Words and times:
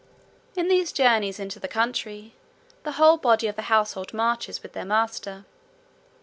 In 0.55 0.67
these 0.67 0.91
journeys 0.91 1.39
into 1.39 1.59
the 1.59 1.67
country, 1.67 2.33
43 2.81 2.81
the 2.85 2.91
whole 2.93 3.17
body 3.17 3.45
of 3.45 3.55
the 3.55 3.61
household 3.69 4.15
marches 4.15 4.63
with 4.63 4.73
their 4.73 4.83
master. 4.83 5.45